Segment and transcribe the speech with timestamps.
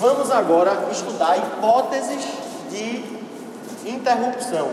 [0.00, 2.26] Vamos agora estudar hipóteses
[2.70, 3.04] de
[3.84, 4.70] interrupção.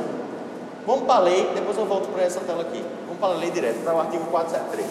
[0.85, 2.81] Vamos para a lei, depois eu volto para essa tela aqui.
[3.05, 4.87] Vamos para a lei direto, para o artigo 473.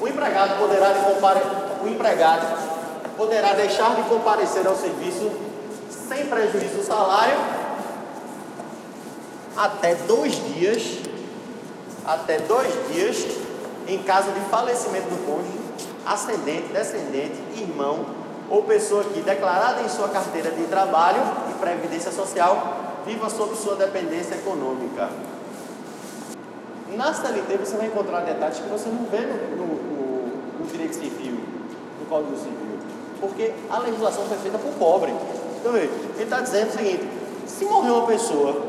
[0.00, 1.40] O empregado poderá, de compare...
[1.82, 2.46] o empregado
[3.16, 5.32] poderá deixar de comparecer ao serviço
[6.08, 7.38] sem prejuízo do salário
[9.56, 11.00] até dois dias,
[12.06, 13.26] até dois dias,
[13.88, 15.63] em caso de falecimento do cônjuge,
[16.06, 18.06] ascendente, descendente, irmão
[18.50, 21.20] ou pessoa que, declarada em sua carteira de trabalho
[21.50, 25.08] e previdência social, viva sob sua dependência econômica.
[26.96, 30.26] Na CLT você vai encontrar detalhes que você não vê no, no, no,
[30.60, 31.40] no direito civil,
[32.00, 32.78] no Código Civil,
[33.20, 35.12] porque a legislação foi feita para o pobre.
[35.58, 35.90] Então, ele
[36.20, 37.08] está dizendo o seguinte:
[37.46, 38.62] se morrer uma pessoa,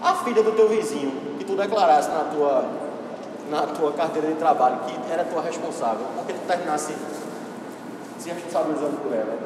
[0.00, 2.64] a filha do teu vizinho, que tu declarasse na tua,
[3.50, 6.92] na tua carteira de trabalho que era tua responsável, porque tu terminasse
[8.18, 9.38] se responsabilizando por ela,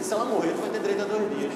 [0.00, 1.52] se ela morrer, tu vai ter direito a dois dias.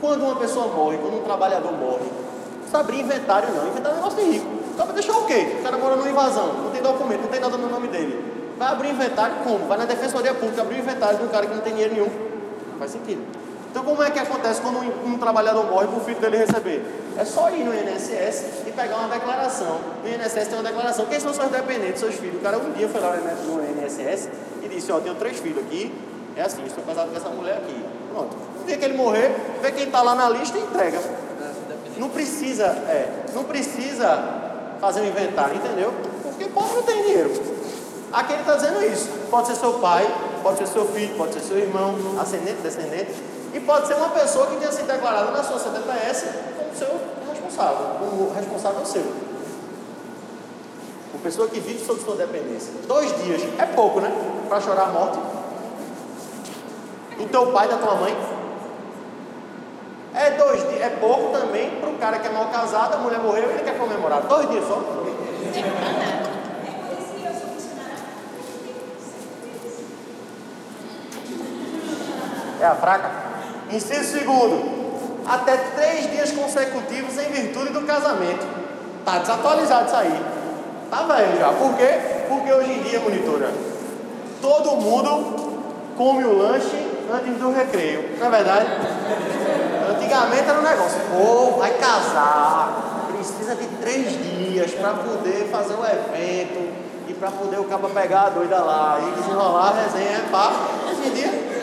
[0.00, 3.68] Quando uma pessoa morre, quando um trabalhador morre, não precisa abrir inventário não.
[3.68, 4.46] Inventário é negócio de rico.
[4.76, 5.56] Dá para deixar o quê?
[5.58, 8.34] O cara mora numa invasão, não tem documento, não tem nada no nome dele.
[8.58, 9.66] Vai abrir inventário como?
[9.66, 12.10] Vai na defensoria pública abrir inventário de um cara que não tem dinheiro nenhum.
[12.72, 13.22] Não faz sentido.
[13.76, 16.82] Então como é que acontece quando um, um trabalhador morre para o filho dele receber?
[17.14, 19.78] É só ir no INSS e pegar uma declaração.
[20.02, 21.04] No INSS tem uma declaração.
[21.04, 22.36] Quem são seus dependentes, seus filhos?
[22.36, 24.30] O cara um dia foi lá no INSS
[24.62, 25.94] e disse, ó, tenho três filhos aqui,
[26.34, 27.84] é assim, estou casado com essa mulher aqui.
[28.10, 28.34] Pronto.
[28.60, 30.98] No dia que ele morrer, vê quem está lá na lista e entrega.
[31.98, 34.24] Não precisa, é, não precisa
[34.80, 35.92] fazer um inventário, entendeu?
[36.22, 37.30] Porque pobre não tem dinheiro.
[38.10, 39.10] Aqui ele está dizendo isso.
[39.30, 40.06] Pode ser seu pai,
[40.42, 43.12] pode ser seu filho, pode ser seu irmão, ascendente, descendente,
[43.56, 46.26] e pode ser uma pessoa que tenha sido declarada na sua CDPS
[46.58, 49.02] como seu responsável, como responsável seu.
[51.14, 52.70] Uma pessoa que vive sob sua dependência.
[52.86, 54.12] Dois dias é pouco, né?
[54.46, 55.18] Para chorar a morte.
[57.16, 58.14] Do teu pai, da tua mãe.
[60.14, 63.20] É dois dias, é pouco também para um cara que é mal casado, a mulher
[63.20, 64.20] morreu e ele quer comemorar.
[64.22, 64.82] Dois dias só.
[72.60, 73.35] É a fraca?
[73.70, 78.46] Inciso segundo, até três dias consecutivos em virtude do casamento.
[79.04, 80.24] Tá desatualizado isso aí.
[80.90, 81.52] Tá velho já.
[81.52, 81.98] Por quê?
[82.28, 83.50] Porque hoje em dia, monitora,
[84.40, 85.56] todo mundo
[85.96, 88.16] come o lanche antes do recreio.
[88.18, 88.66] Não é verdade?
[89.90, 95.84] Antigamente era um negócio, pô, vai casar, precisa de três dias para poder fazer o
[95.84, 96.72] evento
[97.08, 100.52] e para poder o cabo pegar a doida lá e desenrolar a resenha, pá.
[100.88, 101.56] Hoje em dia.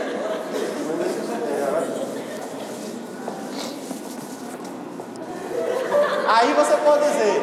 [6.43, 7.41] Aí você pode dizer,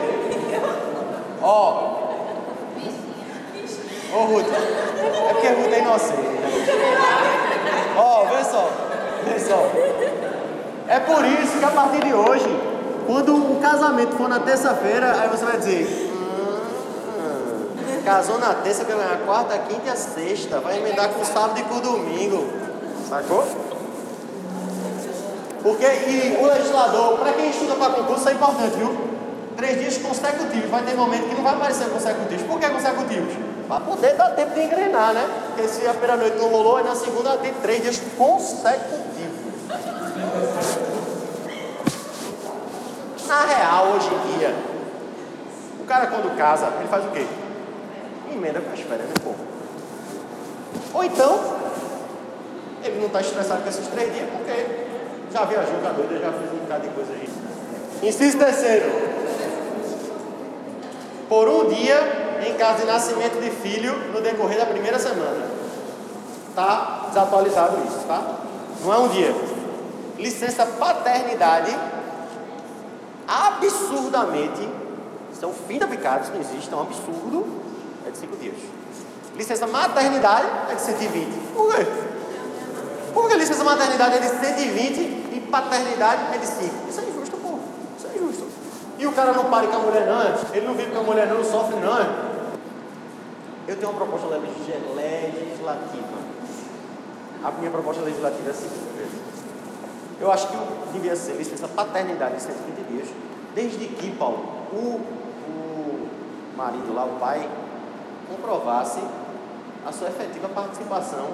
[1.41, 1.97] ó,
[4.12, 6.21] ô Ruth, é porque Ruth é inocente.
[7.97, 8.71] Ó, vê só,
[9.25, 9.71] vê só.
[10.87, 12.60] É por isso que a partir de hoje,
[13.06, 19.19] quando o casamento for na terça-feira, aí você vai dizer, hum, casou na terça, ganhar
[19.25, 22.50] quarta, quinta e a sexta, vai emendar com sábado e com domingo.
[23.09, 23.47] Sacou?
[25.62, 28.97] Porque e o legislador, para quem estuda para concurso, é importante, viu?
[29.56, 30.71] Três dias consecutivos.
[30.71, 32.43] Vai ter momento que não vai aparecer consecutivos.
[32.44, 33.34] Por que consecutivos?
[33.69, 35.28] Para poder dar tempo de engrenar, né?
[35.47, 39.10] Porque se a primeira noite não rolou, aí na segunda tem três dias consecutivos.
[43.28, 44.54] Na real, hoje em dia,
[45.78, 47.27] o cara quando casa, ele faz o quê?
[48.32, 49.31] Emenda com as férias, né, pô?
[50.94, 51.38] Ou então,
[52.82, 54.90] ele não está estressado com esses três dias, porque
[55.33, 57.29] já viajou com a doida, já fez um bocado de coisa aí.
[58.03, 58.87] Inciso terceiro.
[61.29, 65.47] Por um dia, em caso de nascimento de filho, no decorrer da primeira semana.
[66.55, 68.39] Tá desatualizado isso, tá?
[68.83, 69.35] Não é um dia.
[70.19, 71.77] Licença paternidade,
[73.27, 74.69] absurdamente,
[75.33, 77.47] isso é um fim da picada, isso não existe, é um absurdo,
[78.07, 78.57] é de cinco dias.
[79.37, 81.27] Licença maternidade é de 120.
[81.54, 81.87] Por quê?
[83.15, 84.99] Porque licença maternidade é de 120
[85.29, 86.89] e paternidade é de 5.
[86.89, 87.59] Isso é injusto, pô.
[87.99, 88.47] Isso é injusto.
[88.99, 90.21] E o cara não para com a mulher não,
[90.55, 92.31] ele não vive com a mulher não, sofre não.
[93.67, 94.71] Eu tenho uma proposta legislativa.
[97.43, 98.91] A minha proposta legislativa é a seguinte.
[100.21, 100.57] Eu acho que
[100.93, 103.09] devia ser licença paternidade de 120 dias,
[103.55, 105.01] desde que, Paulo, o,
[105.49, 106.09] o
[106.57, 107.49] marido lá, o pai,
[108.29, 109.01] comprovasse
[109.87, 111.31] a sua efetiva participação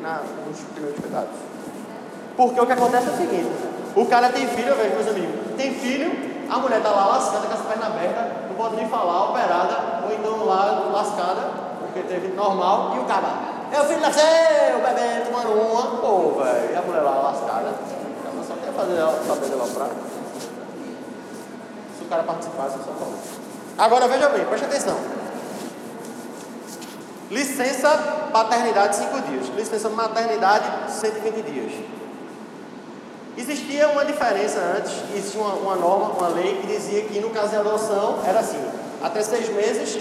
[0.00, 1.34] na, nos primeiros cuidados.
[2.36, 3.50] Porque o que acontece é o seguinte:
[3.94, 6.10] o cara tem filho, eu vejo meus amigos, tem filho,
[6.50, 10.12] a mulher está lá lascada com as pernas abertas, não pode nem falar, operada, ou
[10.12, 11.50] então lá lascada,
[11.80, 15.96] porque teve normal, e o cara Meu filho nasceu, bebê, tomando uma.
[15.96, 17.68] Pô, velho, e a mulher lá lascada.
[17.68, 19.86] Ela só quer fazer ela saber dela pra.
[21.96, 23.14] Se o cara participasse, eu só falo.
[23.78, 24.98] Agora veja bem, preste atenção.
[27.30, 27.88] Licença
[28.30, 29.48] paternidade 5 dias.
[29.56, 31.72] Licença maternidade 120 dias.
[33.36, 37.50] Existia uma diferença antes, existia uma, uma, norma, uma lei que dizia que no caso
[37.50, 38.62] de adoção era assim,
[39.02, 39.98] até seis meses,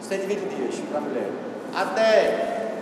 [0.00, 1.30] 120 dias para a mulher.
[1.74, 2.72] Até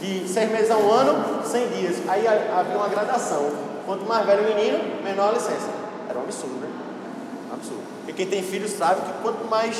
[0.00, 1.96] de seis meses a um ano, 100 dias.
[2.08, 3.50] Aí havia uma gradação.
[3.84, 5.68] Quanto mais velho o menino, menor a licença.
[6.08, 6.68] Era um absurdo, né?
[7.50, 7.82] Um absurdo.
[7.98, 9.76] Porque quem tem filho sabe que quanto mais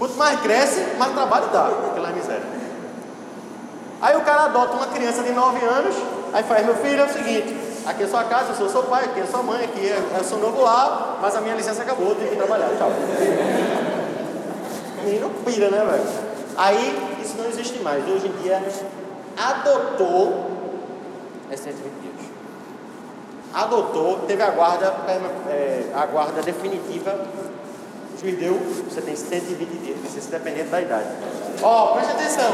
[0.00, 2.42] Quanto mais cresce, mais trabalho dá, aquela miséria.
[4.00, 5.94] Aí o cara adota uma criança de 9 anos,
[6.32, 7.56] aí faz, meu filho, é o seguinte,
[7.86, 10.22] aqui é sua casa, eu sou seu pai, aqui é sua mãe, aqui é, é
[10.22, 12.90] seu novo lar, mas a minha licença acabou, eu tenho que trabalhar, tchau.
[15.04, 16.30] Menino pira, né, velho?
[16.56, 18.06] Aí isso não existe mais.
[18.06, 18.62] Hoje em dia
[19.36, 20.50] adotou
[21.50, 22.30] é 120 dias.
[23.52, 24.94] Adotou, teve a guarda,
[25.48, 27.18] é, a guarda definitiva
[28.20, 28.54] juiz deu,
[28.88, 31.06] você tem 120 dias, licença dependente da idade.
[31.62, 32.52] Ó, oh, preste atenção.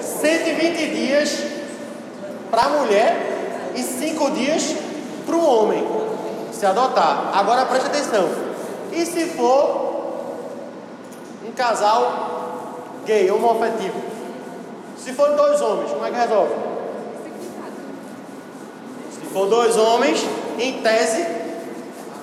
[0.00, 1.57] 120 dias
[2.58, 4.74] para a mulher e 5 dias
[5.24, 5.86] para o homem
[6.50, 7.30] se adotar.
[7.32, 8.28] Agora preste atenção.
[8.90, 10.24] E se for
[11.46, 14.02] um casal gay, homoafetivo?
[14.98, 16.54] Se for dois homens, como é que resolve?
[19.12, 20.26] Se for dois homens,
[20.58, 21.24] em tese,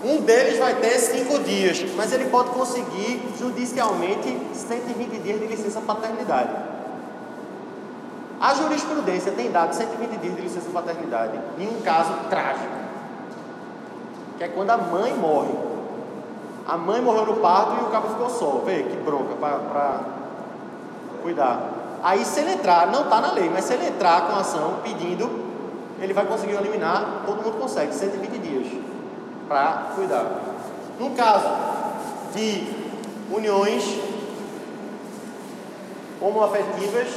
[0.03, 5.79] um deles vai ter cinco dias, mas ele pode conseguir judicialmente 120 dias de licença
[5.79, 6.74] paternidade.
[8.39, 12.73] A jurisprudência tem dado 120 dias de licença paternidade em um caso trágico,
[14.37, 15.53] que é quando a mãe morre.
[16.67, 18.61] A mãe morreu no parto e o cabo ficou só.
[18.65, 19.99] Vê que bronca para
[21.21, 21.59] cuidar.
[22.03, 25.29] Aí, se ele entrar, não está na lei, mas se ele entrar com ação pedindo,
[25.99, 28.67] ele vai conseguir eliminar, todo mundo consegue, 120 dias
[29.47, 30.25] para cuidar.
[30.99, 31.49] No caso
[32.33, 32.67] de
[33.31, 33.99] uniões
[36.21, 37.07] homoafetivas,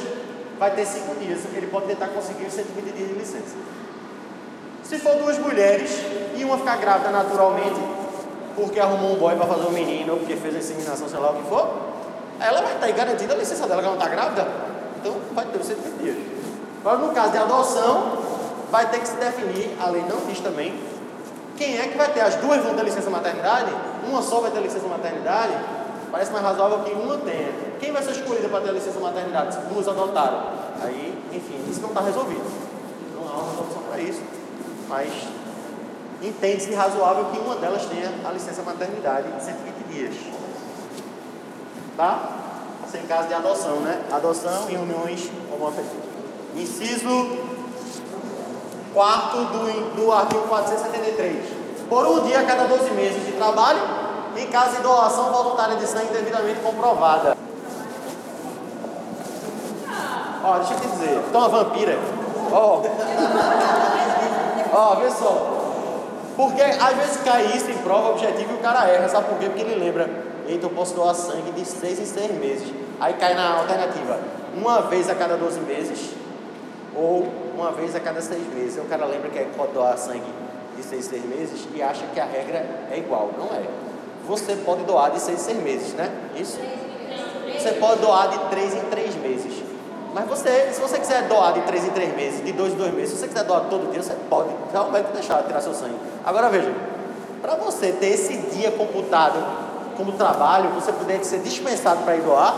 [0.59, 1.41] vai ter cinco dias.
[1.55, 3.57] Ele pode tentar conseguir 120 dias de licença.
[4.83, 5.91] Se for duas mulheres
[6.37, 7.81] e uma ficar grávida naturalmente,
[8.57, 11.31] porque arrumou um boy para fazer um menino, ou porque fez a inseminação, sei lá
[11.31, 11.69] o que for,
[12.41, 14.49] ela vai estar garantida a licença dela, que ela não está grávida.
[15.01, 16.17] Então vai ter 120 dias.
[16.81, 18.19] Agora, no caso de adoção,
[18.71, 20.75] vai ter que se definir, a lei não diz também,
[21.57, 22.21] quem é que vai ter?
[22.21, 23.73] As duas vão ter licença maternidade?
[24.09, 25.53] Uma só vai ter licença maternidade?
[26.11, 27.53] Parece mais razoável que uma tenha.
[27.79, 29.55] Quem vai ser escolhida para ter licença maternidade?
[29.55, 30.43] Se duas adotaram.
[30.83, 32.45] Aí, enfim, isso não está resolvido.
[33.15, 34.23] Não há uma solução para isso.
[34.89, 35.13] Mas
[36.23, 40.15] entende-se razoável que uma delas tenha a licença maternidade de 120 dias.
[41.97, 42.31] Tá?
[42.91, 44.03] Sem caso de adoção, né?
[44.11, 46.09] Adoção e uniões homoafetivas.
[46.57, 47.39] Inciso
[48.95, 51.45] quarto do, do artigo 473.
[51.89, 53.79] Por um dia a cada 12 meses de trabalho,
[54.39, 57.37] em caso de doação voluntária de sangue devidamente comprovada.
[60.45, 61.99] Ó, deixa eu te dizer, é uma vampira.
[62.53, 62.83] Ó,
[64.73, 65.55] ó, vê só.
[66.37, 69.47] Porque às vezes cai isso em prova objetiva e o cara erra, sabe por quê?
[69.47, 70.09] Porque ele lembra,
[70.47, 72.73] eita, eu posso doar sangue de 6 em 6 meses.
[73.01, 74.19] Aí cai na alternativa,
[74.55, 76.15] uma vez a cada 12 meses,
[76.95, 78.79] ou uma vez a cada seis meses.
[78.79, 80.33] O cara lembra que pode doar sangue
[80.77, 83.31] de seis em seis meses e acha que a regra é igual.
[83.37, 83.88] Não é.
[84.29, 86.11] Você pode doar de seis em seis meses, né?
[86.37, 86.59] Isso?
[87.59, 89.65] Você pode doar de três em três meses.
[90.13, 92.93] Mas você, se você quiser doar de três em três meses, de dois em dois
[92.93, 94.51] meses, se você quiser doar todo dia, você pode.
[94.93, 95.97] Médico deixar tirar seu sangue.
[96.27, 96.71] Agora veja,
[97.41, 99.43] para você ter esse dia computado
[99.97, 102.55] como trabalho, você poder ser dispensado para ir doar,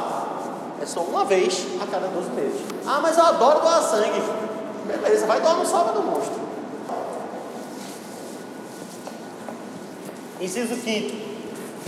[0.82, 2.60] é só uma vez a cada 12 meses.
[2.84, 4.20] Ah, mas eu adoro doar sangue.
[4.86, 6.40] Beleza, vai doar no sábado monstro.
[10.40, 11.29] Inciso quinto.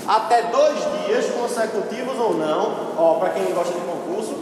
[0.06, 4.34] Até dois dias consecutivos ou não, ó, para quem gosta de concurso,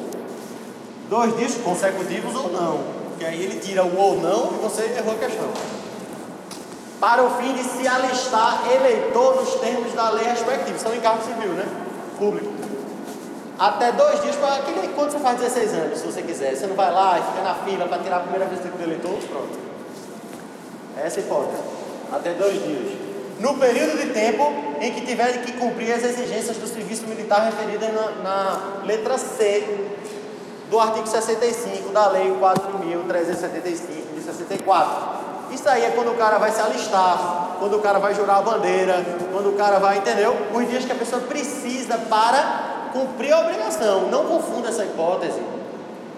[1.08, 5.14] dois dias consecutivos ou não, porque aí ele tira o ou não e você errou
[5.14, 5.48] a questão.
[6.98, 11.22] Para o fim de se alistar eleitor nos termos da lei respectiva, são em cargo
[11.24, 11.66] civil, né?
[12.18, 12.60] Público
[13.60, 16.56] até dois dias, para que quando você faz 16 anos, se você quiser.
[16.56, 19.18] Você não vai lá e fica na fila para tirar a primeira vez do eleitor,
[19.28, 19.58] pronto.
[20.96, 21.62] Essa é a hipótese.
[22.10, 23.09] Até dois dias.
[23.40, 27.88] No período de tempo em que tiver que cumprir as exigências do serviço militar referidas
[27.92, 29.88] na, na letra C
[30.68, 35.20] do artigo 65 da Lei 4.375 de 64.
[35.52, 38.42] Isso aí é quando o cara vai se alistar, quando o cara vai jurar a
[38.42, 40.36] bandeira, quando o cara vai, entendeu?
[40.54, 44.02] Os dias que a pessoa precisa para cumprir a obrigação.
[44.10, 45.40] Não confunda essa hipótese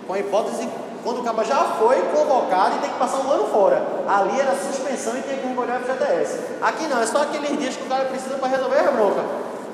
[0.08, 0.68] com a hipótese
[1.02, 3.82] quando o cabo já foi convocado e tem que passar um ano fora.
[4.08, 6.38] Ali era suspensão e tem que recolher o FGTS.
[6.60, 9.24] Aqui não, é só aqueles dias que o cara precisa para resolver a bronca.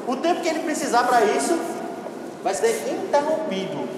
[0.07, 1.59] O tempo que ele precisar para isso
[2.43, 3.89] vai ser interrompido,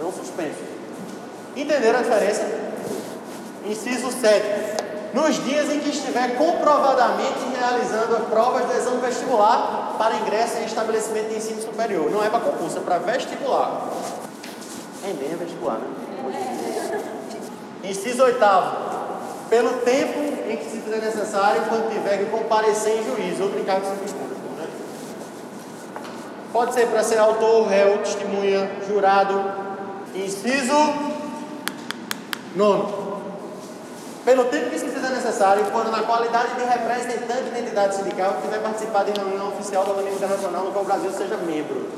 [0.00, 0.58] não suspenso.
[1.54, 2.44] Entenderam a diferença?
[3.64, 4.76] Inciso 7.
[5.14, 11.28] Nos dias em que estiver comprovadamente realizando provas do exame vestibular para ingresso em estabelecimento
[11.28, 12.10] de ensino superior.
[12.10, 13.88] Não é para concurso, é para vestibular.
[15.04, 16.05] É mesmo vestibular, né?
[17.84, 18.76] Inciso oitavo.
[19.48, 20.18] Pelo tempo
[20.50, 23.88] em que se fizer necessário, quando tiver que comparecer em juízo ou brincar com.
[23.90, 24.68] Né?
[26.52, 29.66] Pode ser para ser autor, réu, testemunha, jurado.
[30.14, 30.94] Inciso
[32.56, 33.06] nono.
[34.24, 38.58] Pelo tempo que se fizer necessário, quando na qualidade de representante da entidade sindical tiver
[38.58, 41.88] participado de reunião oficial da União Internacional no qual o Brasil seja membro.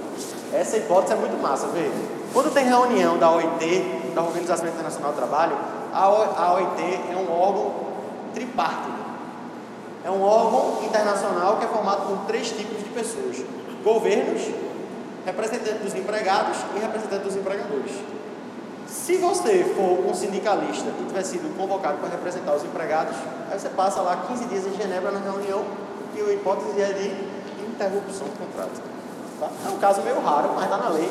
[0.53, 1.91] Essa hipótese é muito massa, vê.
[2.35, 5.57] Quando tem reunião da OIT, da Organização Internacional do Trabalho,
[5.93, 7.75] a OIT é um órgão
[8.35, 8.99] tripartite.
[10.05, 13.45] É um órgão internacional que é formado por três tipos de pessoas:
[13.83, 14.43] governos,
[15.25, 17.93] representantes dos empregados e representantes dos empregadores.
[18.87, 23.17] Se você for um sindicalista e tiver sido convocado para representar os empregados,
[23.50, 25.62] aí você passa lá 15 dias em Genebra na reunião
[26.15, 28.81] e a hipótese é de interrupção do contrato.
[29.38, 29.49] Tá?
[29.67, 31.11] É um caso meio raro, mas está na lei,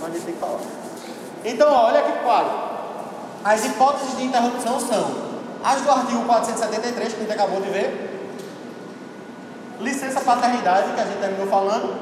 [0.00, 0.58] mas a gente tem que falar.
[1.44, 2.48] Então, olha que claro.
[3.44, 5.28] As hipóteses de interrupção são
[5.64, 8.08] as do artigo 473, que a gente acabou de ver,
[9.80, 11.94] licença paternidade, que a gente terminou falando,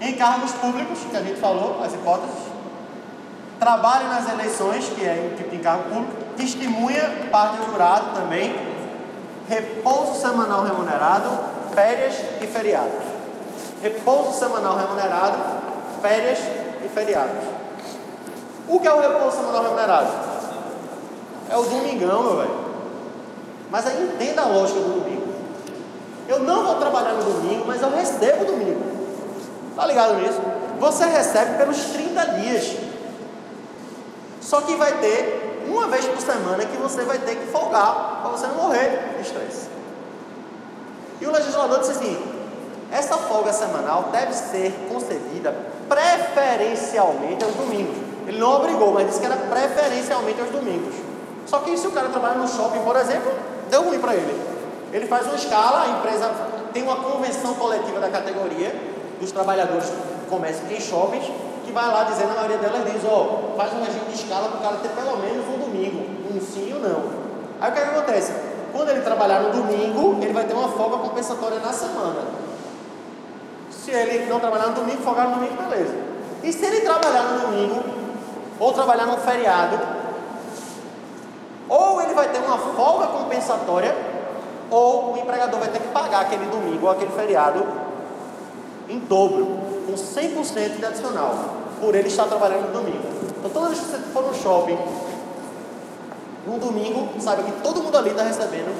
[0.00, 2.52] encargos públicos, que a gente falou, as hipóteses,
[3.58, 8.54] trabalho nas eleições, que é um tipo de encargo público, testemunha, parte do jurado também,
[9.48, 11.28] repouso semanal remunerado,
[11.74, 13.02] férias e feriados.
[13.82, 15.38] Repouso semanal remunerado,
[16.00, 16.38] férias
[16.84, 17.44] e feriados.
[18.72, 20.10] O que é o repouso semanal remunerado?
[21.50, 22.56] É o domingão, meu velho.
[23.70, 25.30] Mas aí entenda a lógica do domingo.
[26.26, 28.82] Eu não vou trabalhar no domingo, mas eu recebo domingo.
[29.76, 30.40] Tá ligado nisso?
[30.80, 32.78] Você recebe pelos 30 dias.
[34.40, 38.30] Só que vai ter uma vez por semana que você vai ter que folgar para
[38.30, 39.68] você não morrer de estresse.
[41.20, 42.18] E o legislador disse assim:
[42.90, 45.54] essa folga semanal deve ser concedida
[45.90, 48.11] preferencialmente aos domingos.
[48.26, 50.94] Ele não obrigou, mas disse que era preferencialmente aos domingos.
[51.46, 53.32] Só que se o cara trabalha no shopping, por exemplo,
[53.70, 54.40] deu ruim para ele.
[54.92, 56.30] Ele faz uma escala, a empresa
[56.72, 58.74] tem uma convenção coletiva da categoria
[59.20, 61.26] dos trabalhadores do comércio em shoppings,
[61.64, 64.48] que vai lá dizendo, a maioria delas diz, ó, oh, faz um regime de escala
[64.48, 67.02] para o cara ter pelo menos um domingo, um sim ou não.
[67.60, 68.32] Aí o que, é que acontece?
[68.72, 72.22] Quando ele trabalhar no domingo, ele vai ter uma folga compensatória na semana.
[73.70, 75.94] Se ele não trabalhar no domingo, folgar no domingo, beleza.
[76.42, 78.01] E se ele trabalhar no domingo,
[78.62, 79.76] ou trabalhar num feriado,
[81.68, 83.92] ou ele vai ter uma folga compensatória,
[84.70, 87.66] ou o empregador vai ter que pagar aquele domingo ou aquele feriado
[88.88, 89.46] em dobro,
[89.84, 91.34] com 100% de adicional,
[91.80, 93.02] por ele estar trabalhando no domingo.
[93.36, 94.78] Então, toda vez que você for no shopping,
[96.46, 98.72] no domingo, saiba que todo mundo ali está recebendo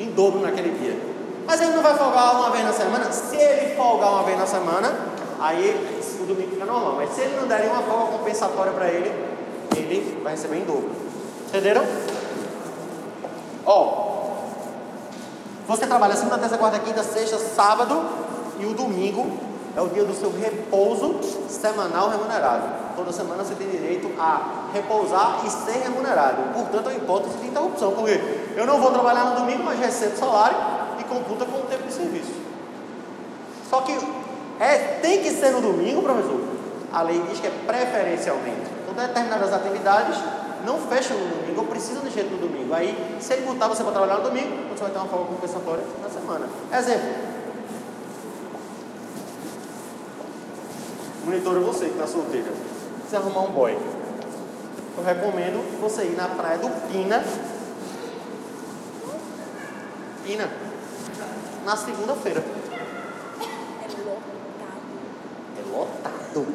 [0.00, 0.98] em dobro naquele dia.
[1.46, 3.12] Mas ele não vai folgar uma vez na semana?
[3.12, 4.92] Se ele folgar uma vez na semana,
[5.40, 6.94] aí o domingo fica normal.
[6.96, 9.12] Mas se ele não der nenhuma folga compensatória para ele,
[9.76, 10.90] ele vai receber em dobro.
[11.48, 11.84] Entenderam?
[13.64, 14.06] Ó,
[15.66, 18.04] você trabalha segunda, terça, quarta, quinta, sexta, sábado
[18.60, 19.26] e o domingo
[19.76, 22.94] é o dia do seu repouso semanal remunerado.
[22.96, 26.54] Toda semana você tem direito a repousar e ser remunerado.
[26.54, 28.18] Portanto, é uma hipótese de interrupção, porque
[28.56, 30.56] eu não vou trabalhar no domingo, mas recebo salário
[30.98, 32.32] e computa com o tempo de serviço.
[33.68, 33.92] Só que
[34.60, 36.40] é, tem que ser no domingo, professor.
[36.92, 38.70] A lei diz que é preferencialmente.
[38.82, 40.16] Então, determinadas atividades
[40.64, 42.74] não fecha no domingo, ou precisa de jeito no domingo.
[42.74, 45.84] Aí, se ele botar você para trabalhar no domingo, você vai ter uma folga compensatória
[46.02, 46.48] na semana.
[46.72, 47.36] Exemplo.
[51.24, 52.50] Monitora você que está solteira.
[52.98, 53.76] Precisa arrumar um boy.
[54.96, 57.22] Eu recomendo você ir na praia do Pina.
[60.24, 60.48] Pina.
[61.64, 62.42] Na segunda-feira.
[65.58, 66.46] É lotado.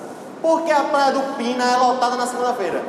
[0.00, 0.20] Lotado.
[0.42, 2.82] Porque a praia do Pina é lotada na segunda-feira?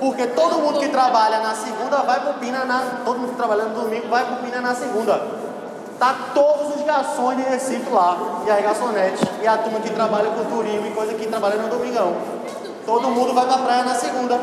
[0.00, 3.02] Porque todo mundo que trabalha na segunda vai pro Pina na.
[3.04, 5.48] Todo mundo que trabalha no domingo vai pro Pina na segunda.
[5.98, 8.16] Tá todos os garçons de Recife lá.
[8.46, 9.20] E as garçonetes.
[9.42, 12.16] E a turma que trabalha com turismo e coisa que trabalha no domingão.
[12.86, 14.40] Todo mundo vai pra praia na segunda.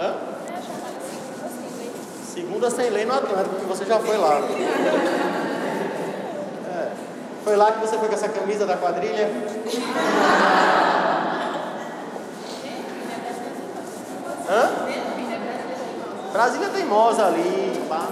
[0.00, 0.14] Hã?
[2.32, 4.40] Segunda sem lei no Atlântico, porque você já foi lá.
[7.48, 7.50] É.
[7.50, 9.30] Foi lá que você foi com essa camisa da quadrilha?
[14.50, 14.70] Hã?
[16.30, 17.82] Brasília teimosa ali.
[17.88, 18.06] Pá.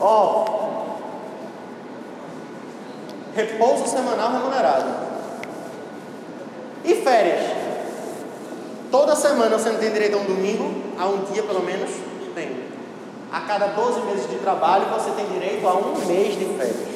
[0.00, 0.44] Ó.
[3.34, 4.88] Repouso semanal remunerado.
[6.84, 7.44] E férias?
[8.90, 11.90] Toda semana você não tem direito a um domingo, a um dia pelo menos?
[12.34, 12.64] Tem.
[13.30, 16.93] A cada 12 meses de trabalho você tem direito a um mês de férias.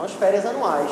[0.00, 0.90] São as férias anuais.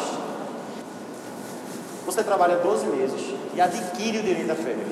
[2.04, 4.88] Você trabalha 12 meses e adquire o direito a férias.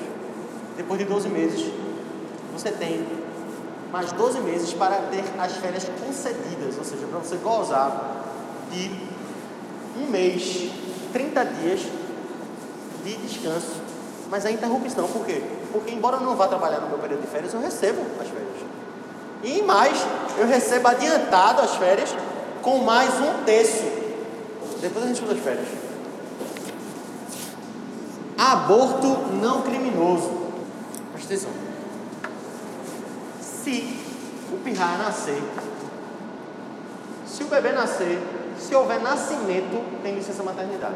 [0.75, 1.71] Depois de 12 meses,
[2.51, 3.05] você tem
[3.91, 8.23] mais 12 meses para ter as férias concedidas, ou seja, para você gozar
[8.71, 8.89] de
[10.01, 10.71] um mês,
[11.13, 11.81] 30 dias
[13.03, 13.79] de descanso.
[14.31, 15.43] Mas é interrupção, por quê?
[15.71, 18.47] Porque embora eu não vá trabalhar no meu período de férias, eu recebo as férias.
[19.43, 20.03] E mais,
[20.39, 22.15] eu recebo adiantado as férias
[22.63, 23.96] com mais um terço.
[24.81, 25.67] Depois a gente estuda as férias.
[28.37, 29.07] Aborto
[29.41, 30.29] não criminoso.
[31.13, 31.51] Presta atenção.
[33.41, 33.99] Se
[34.53, 35.41] o pirraia nascer,
[37.25, 38.19] se o bebê nascer,
[38.59, 40.95] se houver nascimento, tem licença maternidade.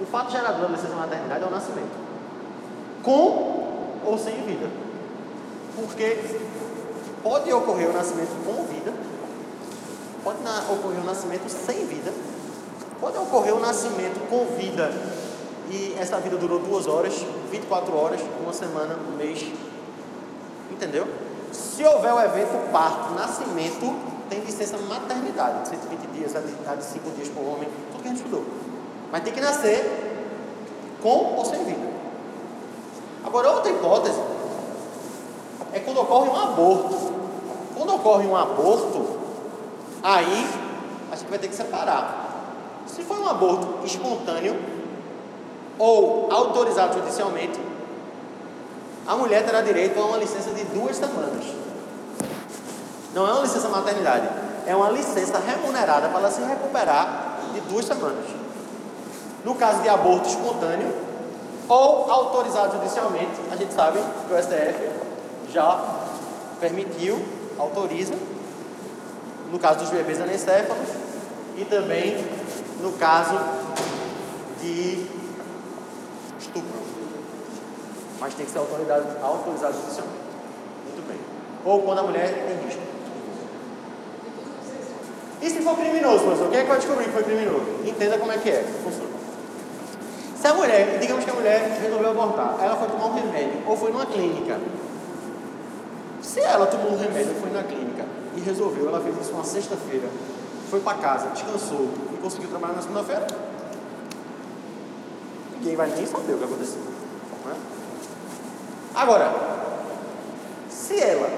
[0.00, 1.96] O fato gerador da licença maternidade é o nascimento.
[3.02, 4.68] Com ou sem vida.
[5.76, 6.18] Porque
[7.22, 8.92] pode ocorrer o nascimento com vida,
[10.22, 10.38] pode
[10.70, 12.12] ocorrer o nascimento sem vida,
[13.00, 14.90] pode ocorrer o nascimento com vida
[15.70, 17.14] e essa vida durou duas horas,
[17.50, 19.44] 24 horas, uma semana, um mês.
[20.70, 21.06] Entendeu?
[21.50, 23.94] Se houver o evento parto, nascimento,
[24.28, 28.18] tem licença maternidade, 120 dias, a de 5 dias por homem, tudo que a gente
[28.18, 28.44] estudou.
[29.10, 30.20] Mas tem que nascer
[31.02, 31.92] com ou sem vida.
[33.24, 34.20] Agora, outra hipótese
[35.72, 37.12] é quando ocorre um aborto.
[37.76, 39.11] Quando ocorre um aborto,
[40.02, 40.48] aí
[41.10, 42.30] a gente vai ter que separar.
[42.86, 44.58] Se for um aborto espontâneo
[45.78, 47.60] ou autorizado judicialmente,
[49.06, 51.44] a mulher terá direito a uma licença de duas semanas.
[53.14, 54.28] Não é uma licença maternidade,
[54.66, 58.24] é uma licença remunerada para ela se recuperar de duas semanas.
[59.44, 60.94] No caso de aborto espontâneo
[61.68, 64.90] ou autorizado judicialmente, a gente sabe que o STF
[65.52, 65.80] já
[66.60, 67.20] permitiu,
[67.58, 68.14] autoriza,
[69.52, 70.88] no caso dos bebês anencéfalos
[71.58, 72.16] e também
[72.80, 73.38] no caso
[74.62, 75.06] de
[76.40, 76.80] estupro.
[78.18, 80.18] Mas tem que ser autorizado, autorizado judicialmente.
[80.86, 81.18] Muito bem.
[81.64, 82.80] Ou quando a mulher tem risco.
[85.42, 86.48] E se for criminoso, professor?
[86.48, 87.66] Quem é que vai descobrir que foi criminoso?
[87.84, 88.64] Entenda como é que é.
[88.82, 89.12] Funciona.
[90.40, 93.76] Se a mulher, digamos que a mulher resolveu abortar, ela foi tomar um remédio ou
[93.76, 94.58] foi numa clínica
[96.22, 98.04] se ela tomou um remédio, foi na clínica
[98.36, 100.08] e resolveu, ela fez isso uma sexta-feira,
[100.70, 103.26] foi para casa, descansou e conseguiu trabalhar na segunda-feira,
[105.58, 106.80] ninguém vai nem saber o que aconteceu.
[107.44, 107.54] Né?
[108.94, 109.32] Agora,
[110.68, 111.28] se ela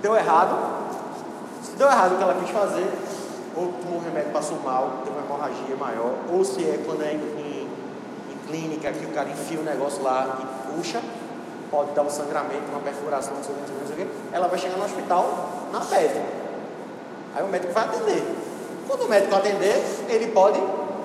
[0.00, 0.56] deu errado,
[1.62, 2.90] se deu errado o que ela quis fazer,
[3.54, 7.12] ou tomou um remédio, passou mal, teve uma hemorragia maior, ou se é quando é
[7.12, 7.68] em, em,
[8.32, 11.00] em clínica que o cara enfia o negócio lá e puxa,
[11.72, 14.46] pode dar um sangramento, uma perfuração, não sei o que, não sei o que, ela
[14.46, 16.22] vai chegar no hospital na pele.
[17.34, 18.22] Aí o médico vai atender.
[18.86, 20.58] Quando o médico atender, ele pode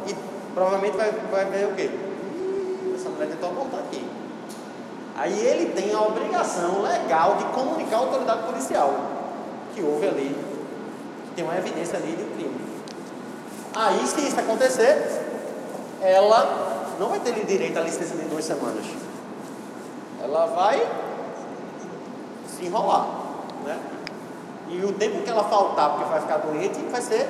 [0.07, 0.15] e
[0.53, 1.89] provavelmente vai, vai ver o quê?
[2.93, 4.05] Essa mulher tentou voltar aqui.
[5.15, 8.93] Aí ele tem a obrigação legal de comunicar à autoridade policial
[9.73, 10.35] que houve ali,
[11.29, 12.67] que tem uma evidência ali de crime.
[13.73, 15.23] Aí, se isso acontecer,
[16.01, 18.85] ela não vai ter direito à licença de duas semanas
[20.23, 20.87] ela vai
[22.47, 23.07] se enrolar,
[23.63, 23.79] né?
[24.69, 27.29] E o tempo que ela faltar porque vai ficar doente vai ser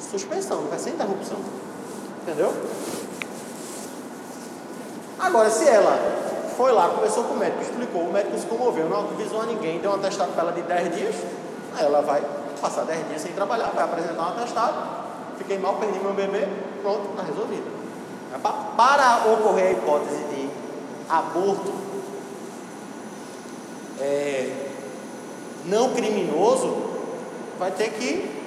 [0.00, 1.38] suspensão, não vai ser interrupção.
[2.22, 2.52] Entendeu?
[5.18, 5.96] Agora, se ela
[6.56, 9.78] foi lá, conversou com o médico, explicou, o médico se comoveu, não avisou a ninguém,
[9.78, 11.14] deu um atestado para ela de 10 dias,
[11.76, 12.22] aí ela vai
[12.60, 14.74] passar 10 dias sem trabalhar, vai apresentar um atestado,
[15.38, 16.48] fiquei mal, perdi meu bebê,
[16.82, 17.84] pronto, está resolvido.
[18.76, 20.33] Para ocorrer a hipótese de
[21.18, 21.72] aborto
[24.00, 24.68] é,
[25.66, 26.76] não criminoso,
[27.58, 28.44] vai ter que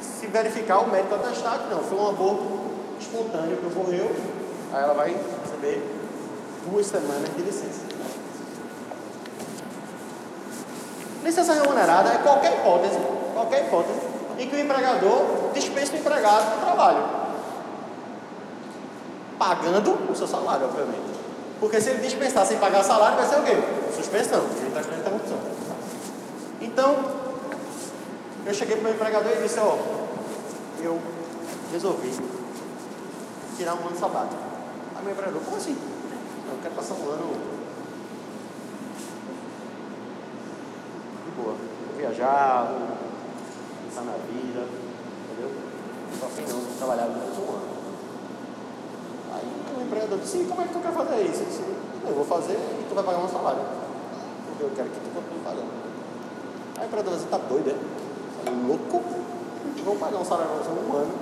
[0.00, 2.44] se verificar o médico atestado não, foi um aborto
[2.98, 4.10] espontâneo que ocorreu,
[4.72, 5.82] aí ela vai receber
[6.68, 7.86] duas semanas de licença.
[11.22, 12.98] Licença remunerada é qualquer hipótese,
[13.34, 14.00] qualquer hipótese,
[14.38, 17.04] em que o empregador dispensa o empregado do trabalho,
[19.38, 21.17] pagando o seu salário, obviamente.
[21.60, 23.56] Porque se ele dispensar sem pagar salário, vai ser o quê?
[23.94, 25.38] Suspensão, ele está com interrupção.
[26.60, 27.18] Então,
[28.48, 29.76] Eu cheguei para o meu empregador e disse, ó,
[30.82, 30.98] eu
[31.70, 32.10] resolvi
[33.58, 34.40] tirar um ano sabático.
[34.96, 35.76] Aí meu empregador, como assim?
[36.50, 37.30] Eu quero passar um ano
[41.26, 41.54] de boa.
[41.54, 42.88] Vou viajar, vou
[43.86, 44.64] pensar na vida,
[45.24, 45.50] entendeu?
[46.18, 47.77] Tô afim não, vou trabalhar durante um ano.
[49.88, 51.40] Empregador disse, como é que tu quer fazer isso?
[51.40, 51.64] Eu disse,
[52.06, 53.64] eu vou fazer e tu vai pagar meu salário.
[54.46, 55.72] Porque eu quero que tu continue pagando.
[56.76, 57.98] Aí o empregador disse, tá doido, é?
[58.68, 59.02] louco,
[59.84, 61.14] vou pagar um salário você um ano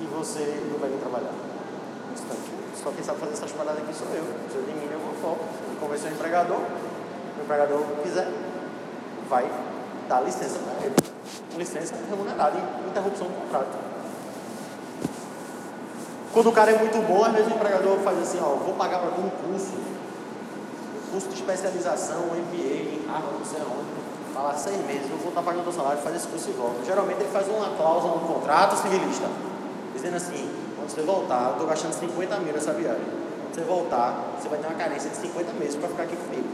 [0.00, 1.32] e você não vai nem trabalhar.
[2.82, 4.24] Só quem sabe fazer essas paradas aqui sou eu.
[4.50, 5.44] Se eu de mim de alguma forma,
[5.78, 8.28] convencer o empregador, o empregador quiser,
[9.28, 9.50] vai
[10.08, 10.96] dar licença para ele.
[11.56, 13.76] Licença remunerada, interrupção do contrato.
[16.32, 19.00] Quando o cara é muito bom, às vezes o empregador faz assim, ó, vou pagar
[19.00, 19.74] para um curso,
[21.10, 25.42] curso de especialização, MBA em Harvard, não sei aonde falar seis meses, eu vou estar
[25.42, 26.84] pagando o salário, fazer esse curso e volta.
[26.86, 29.26] Geralmente ele faz uma cláusula no contrato civilista,
[29.94, 33.04] dizendo assim, quando você voltar, eu estou gastando 50 mil nessa viagem.
[33.04, 36.48] Quando você voltar, você vai ter uma carência de 50 meses para ficar aqui comigo.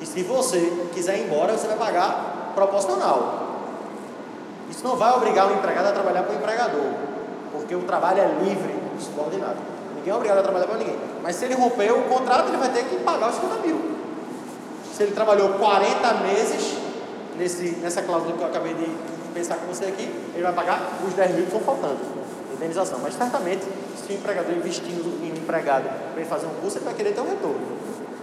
[0.00, 3.48] E se você quiser ir embora, você vai pagar proporcional.
[4.70, 6.92] Isso não vai obrigar o empregado a trabalhar para o empregador,
[7.68, 9.58] porque o trabalho é livre, subordinado.
[9.96, 10.96] Ninguém é obrigado a trabalhar para ninguém.
[11.22, 13.78] Mas se ele romper o contrato, ele vai ter que pagar os 50 mil.
[14.94, 16.78] Se ele trabalhou 40 meses
[17.36, 18.90] nesse, nessa cláusula que eu acabei de
[19.34, 21.98] pensar com você aqui, ele vai pagar os 10 mil que estão faltando,
[22.54, 23.00] indenização.
[23.02, 23.66] Mas certamente,
[24.02, 27.12] se o empregador investindo em um empregado para ele fazer um curso, ele vai querer
[27.12, 27.60] ter um retorno.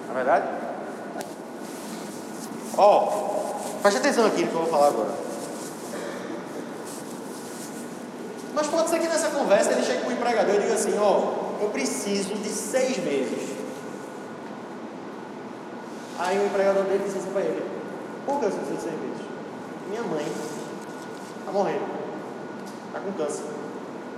[0.08, 0.48] Não é verdade?
[2.76, 5.35] Ó, oh, preste atenção aqui no que eu vou falar agora.
[8.56, 11.20] Mas pode ser que nessa conversa ele chegue com o empregador e diga assim: ó,
[11.60, 13.56] oh, eu preciso de seis meses
[16.18, 17.64] Aí o empregador dele disse assim para ele:
[18.26, 19.26] Por que eu preciso de serviço?
[19.90, 20.26] Minha mãe
[21.40, 21.86] está morrendo,
[22.88, 23.44] está com câncer.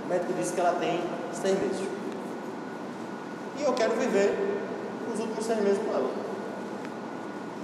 [0.04, 1.86] O médico disse que ela tem seis meses.
[3.58, 4.62] E eu quero viver
[5.12, 6.10] os últimos seis meses com ela.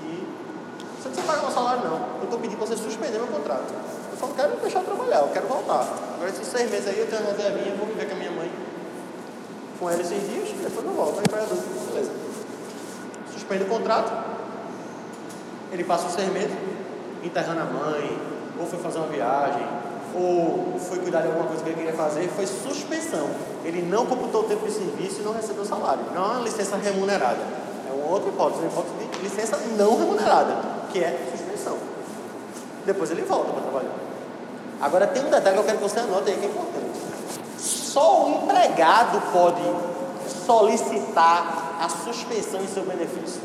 [0.03, 0.27] E
[0.99, 2.19] você não precisa pagar meu salário, não.
[2.19, 3.73] Eu estou pedindo para você suspender meu contrato.
[4.21, 5.87] Eu não quero deixar de trabalhar, eu quero voltar.
[6.15, 8.51] Agora, esses seis meses aí eu tenho uma reservinha, vou viver com a minha mãe
[9.79, 11.15] com ela esses dias, depois eu volto.
[11.15, 11.59] Aí o empregador,
[11.91, 12.13] beleza.
[13.33, 14.13] Suspende o contrato,
[15.73, 16.57] ele passa os seis meses
[17.23, 18.19] enterrando a mãe,
[18.59, 19.67] ou foi fazer uma viagem,
[20.15, 23.29] ou foi cuidar de alguma coisa que ele queria fazer, foi suspensão.
[23.65, 26.05] Ele não computou o tempo de serviço e não recebeu salário.
[26.15, 27.41] Não é uma licença remunerada.
[27.91, 30.57] É uma outra hipótese, uma hipótese de licença não remunerada,
[30.93, 31.44] que é suspensão.
[32.85, 33.95] Depois ele volta para trabalhar.
[34.81, 37.01] Agora tem um detalhe que eu quero que você anote aí que é importante.
[37.59, 39.63] Só o empregado pode
[40.45, 43.41] solicitar a suspensão em seu benefício.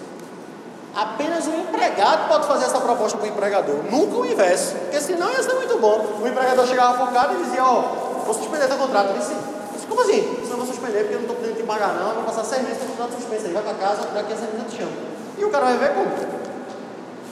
[0.96, 5.32] Apenas o empregado pode fazer essa proposta para o empregador, nunca o inverso, porque senão
[5.32, 6.20] ia ser muito bom.
[6.22, 9.12] O empregador chegava para o cara e dizia: Ó, oh, vou suspender teu contrato.
[9.12, 9.36] Ele disse:
[9.88, 10.22] Como assim?
[10.42, 12.10] Você não vou suspender porque eu não estou podendo te pagar, não.
[12.10, 13.46] Eu vou passar seis meses com o contrato suspenso.
[13.46, 14.92] Aí vai para casa, daqui a seis meses eu te chamo.
[15.38, 16.49] E o cara vai ver como.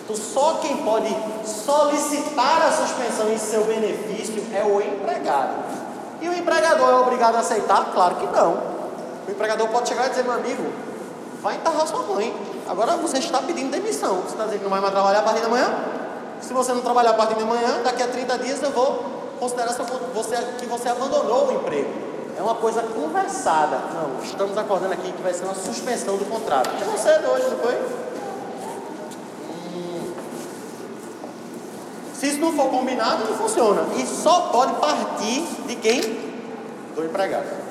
[0.07, 5.53] Então, só quem pode solicitar a suspensão em seu benefício é o empregado.
[6.21, 7.91] E o empregador é obrigado a aceitar?
[7.93, 8.53] Claro que não.
[9.27, 10.63] O empregador pode chegar e dizer: Meu amigo,
[11.41, 12.33] vai enterrar sua mãe.
[12.69, 14.21] Agora você está pedindo demissão.
[14.21, 15.75] Você está dizendo que não vai mais trabalhar a partir da manhã?
[16.39, 19.03] Se você não trabalhar a partir da manhã, daqui a 30 dias eu vou
[19.37, 19.73] considerar
[20.13, 21.89] você, que você abandonou o emprego.
[22.37, 23.77] É uma coisa conversada.
[23.93, 26.69] Não, estamos acordando aqui que vai ser uma suspensão do contrato.
[26.69, 28.07] Que não cedo hoje, não foi?
[32.17, 33.83] Se isso não for combinado, não funciona.
[33.95, 36.01] E só pode partir de quem?
[36.95, 37.66] Do empregado.